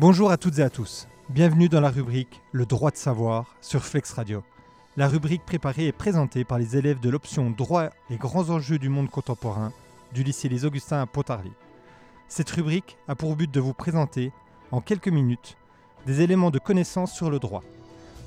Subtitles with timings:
[0.00, 1.06] Bonjour à toutes et à tous.
[1.28, 4.42] Bienvenue dans la rubrique Le droit de savoir sur Flex Radio.
[4.96, 8.88] La rubrique préparée et présentée par les élèves de l'option Droit et grands enjeux du
[8.88, 9.74] monde contemporain
[10.14, 11.52] du lycée Les Augustins à Pontarlier.
[12.28, 14.32] Cette rubrique a pour but de vous présenter,
[14.70, 15.58] en quelques minutes,
[16.06, 17.62] des éléments de connaissance sur le droit.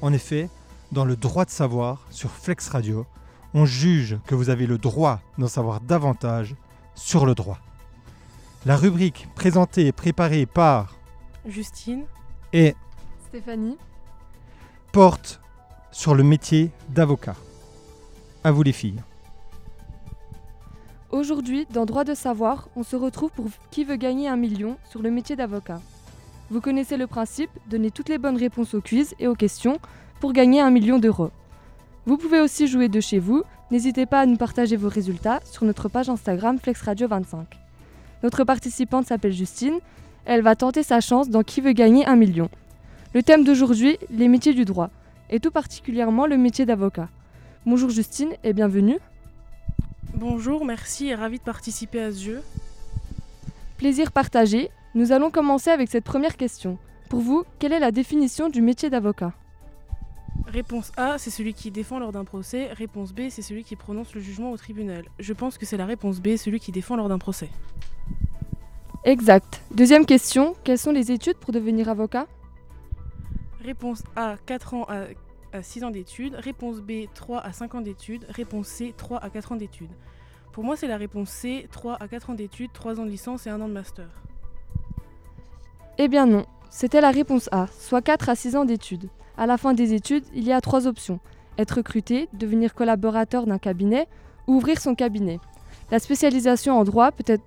[0.04, 0.50] En effet,
[0.92, 3.08] dans le droit de savoir sur Flex Radio,
[3.56, 6.54] on juge que vous avez le droit d'en savoir davantage
[6.94, 7.58] sur le droit.
[8.68, 11.00] La rubrique présentée et préparée par
[11.46, 12.04] Justine,
[12.54, 12.76] et
[13.28, 13.78] Stéphanie,
[14.92, 15.42] porte
[15.92, 17.36] sur le métier d'avocat.
[18.44, 19.02] À vous les filles.
[21.12, 25.02] Aujourd'hui, dans Droit de savoir, on se retrouve pour Qui veut gagner un million sur
[25.02, 25.82] le métier d'avocat.
[26.50, 29.80] Vous connaissez le principe, donnez toutes les bonnes réponses aux quiz et aux questions
[30.20, 31.32] pour gagner un million d'euros.
[32.06, 35.66] Vous pouvez aussi jouer de chez vous, n'hésitez pas à nous partager vos résultats sur
[35.66, 37.46] notre page Instagram FlexRadio25.
[38.24, 39.80] Notre participante s'appelle Justine,
[40.26, 42.50] elle va tenter sa chance dans Qui veut gagner un million.
[43.14, 44.90] Le thème d'aujourd'hui, les métiers du droit,
[45.30, 47.10] et tout particulièrement le métier d'avocat.
[47.66, 49.00] Bonjour Justine et bienvenue.
[50.16, 52.42] bonjour, merci et ravi de participer à ce jeu.
[53.78, 56.78] Plaisir partagé, nous allons commencer avec cette première question.
[57.10, 59.34] Pour vous, quelle est la définition du métier d'avocat?
[60.48, 62.72] Réponse A, c'est celui qui défend lors d'un procès.
[62.74, 65.04] Réponse B, c'est celui qui prononce le jugement au tribunal.
[65.20, 67.50] Je pense que c'est la réponse B, celui qui défend lors d'un procès.
[69.06, 69.62] Exact.
[69.72, 72.26] Deuxième question, quelles sont les études pour devenir avocat?
[73.62, 75.06] Réponse A, 4 ans à,
[75.52, 76.36] à 6 ans d'études.
[76.36, 78.26] Réponse B, 3 à 5 ans d'études.
[78.30, 79.92] Réponse C, 3 à 4 ans d'études.
[80.54, 83.46] Pour moi, c'est la réponse C, 3 à 4 ans d'études, 3 ans de licence
[83.46, 84.08] et 1 an de master.
[85.98, 89.10] Eh bien non, c'était la réponse A, soit 4 à 6 ans d'études.
[89.38, 91.20] À la fin des études, il y a trois options.
[91.58, 94.08] Être recruté, devenir collaborateur d'un cabinet
[94.48, 95.40] ou ouvrir son cabinet.
[95.92, 97.44] La spécialisation en droit peut être,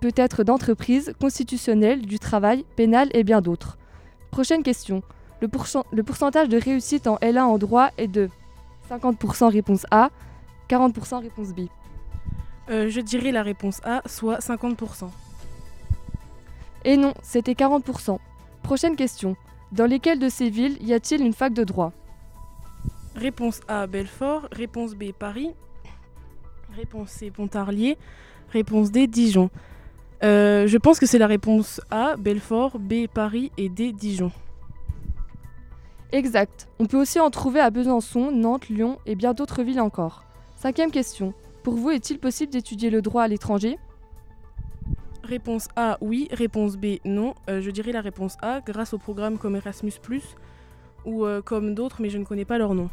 [0.00, 3.78] peut être d'entreprise, constitutionnelle, du travail, pénal et bien d'autres.
[4.30, 5.02] Prochaine question.
[5.40, 8.28] Le pourcentage de réussite en L1 en droit est de
[8.90, 10.10] 50% réponse A,
[10.68, 11.68] 40% réponse B.
[12.70, 15.08] Euh, je dirais la réponse A, soit 50%.
[16.84, 18.18] Et non, c'était 40%.
[18.62, 19.36] Prochaine question.
[19.72, 21.92] Dans lesquelles de ces villes y a-t-il une fac de droit?
[23.14, 24.48] Réponse A, Belfort.
[24.52, 25.50] Réponse B, Paris.
[26.76, 27.96] Réponse C, Pontarlier.
[28.52, 29.50] Réponse D, Dijon.
[30.24, 34.32] Euh, je pense que c'est la réponse A, Belfort, B, Paris et D, Dijon.
[36.10, 36.68] Exact.
[36.78, 40.24] On peut aussi en trouver à Besançon, Nantes, Lyon et bien d'autres villes encore.
[40.56, 41.34] Cinquième question.
[41.62, 43.78] Pour vous, est-il possible d'étudier le droit à l'étranger?
[45.22, 46.28] Réponse A, oui.
[46.32, 47.34] Réponse B, non.
[47.50, 49.92] Euh, je dirais la réponse A, grâce au programme comme Erasmus,
[51.04, 52.88] ou euh, comme d'autres, mais je ne connais pas leur nom.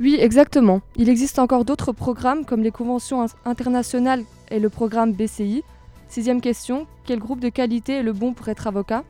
[0.00, 0.80] Oui, exactement.
[0.96, 5.62] Il existe encore d'autres programmes comme les conventions internationales et le programme BCI.
[6.08, 6.86] Sixième question.
[7.04, 9.04] Quel groupe de qualité est le bon pour être avocat?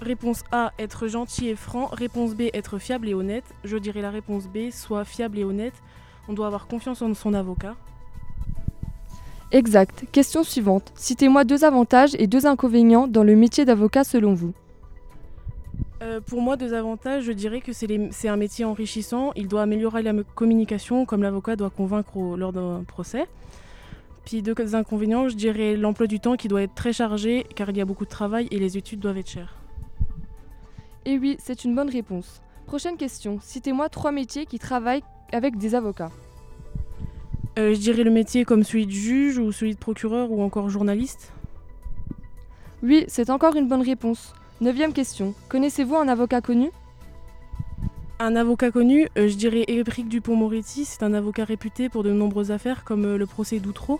[0.00, 1.86] Réponse A, être gentil et franc.
[1.86, 3.44] Réponse B, être fiable et honnête.
[3.64, 5.74] Je dirais la réponse B, soit fiable et honnête.
[6.28, 7.74] On doit avoir confiance en son avocat.
[9.50, 10.04] Exact.
[10.12, 10.92] Question suivante.
[10.94, 14.52] Citez-moi deux avantages et deux inconvénients dans le métier d'avocat selon vous.
[16.02, 19.32] Euh, pour moi, deux avantages, je dirais que c'est un métier enrichissant.
[19.36, 23.26] Il doit améliorer la communication, comme l'avocat doit convaincre au- lors d'un procès.
[24.24, 27.76] Puis deux inconvénients, je dirais l'emploi du temps qui doit être très chargé, car il
[27.76, 29.56] y a beaucoup de travail et les études doivent être chères.
[31.04, 32.40] Et oui, c'est une bonne réponse.
[32.66, 33.38] Prochaine question.
[33.40, 35.02] Citez-moi trois métiers qui travaillent
[35.32, 36.12] avec des avocats.
[37.58, 40.70] Euh, je dirais le métier comme celui de juge ou celui de procureur ou encore
[40.70, 41.32] journaliste.
[42.82, 44.32] Oui, c'est encore une bonne réponse.
[44.60, 45.34] Neuvième question.
[45.48, 46.70] Connaissez-vous un avocat connu?
[48.24, 52.52] Un avocat connu, euh, je dirais Éric Dupont-Moretti, c'est un avocat réputé pour de nombreuses
[52.52, 53.98] affaires comme euh, le procès d'Outreau.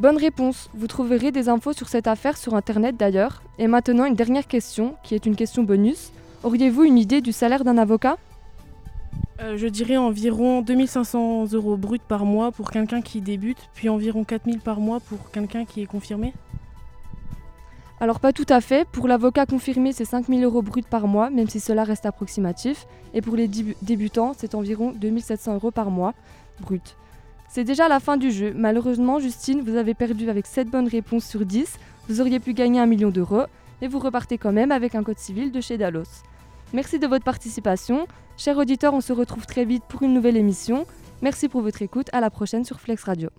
[0.00, 0.68] Bonne réponse.
[0.74, 3.40] Vous trouverez des infos sur cette affaire sur Internet d'ailleurs.
[3.60, 6.10] Et maintenant, une dernière question, qui est une question bonus.
[6.42, 8.16] Auriez-vous une idée du salaire d'un avocat?
[9.40, 14.24] Euh, je dirais environ 2500 euros bruts par mois pour quelqu'un qui débute, puis environ
[14.24, 16.32] 4000 par mois pour quelqu'un qui est confirmé.
[18.00, 18.86] Alors pas tout à fait.
[18.88, 22.86] Pour l'avocat confirmé, c'est 5000 euros bruts par mois, même si cela reste approximatif.
[23.14, 26.12] Et pour les débu- débutants, c'est environ 2700 euros par mois
[26.60, 26.96] brut.
[27.48, 28.52] C'est déjà la fin du jeu.
[28.56, 31.78] Malheureusement, Justine, vous avez perdu avec 7 bonnes réponses sur 10.
[32.08, 33.44] Vous auriez pu gagner un million d'euros,
[33.80, 36.02] mais vous repartez quand même avec un code civil de chez Dalos.
[36.72, 38.06] Merci de votre participation.
[38.36, 40.84] Chers auditeurs, on se retrouve très vite pour une nouvelle émission.
[41.22, 42.08] Merci pour votre écoute.
[42.12, 43.30] À la prochaine sur Flex Radio.